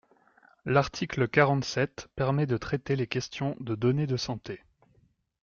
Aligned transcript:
L’article 0.65 1.27
quarante-sept 1.27 2.09
permet 2.15 2.47
de 2.47 2.57
traiter 2.57 2.95
les 2.95 3.05
questions 3.05 3.55
de 3.59 3.75
données 3.75 4.07
de 4.07 4.17
santé. 4.17 4.63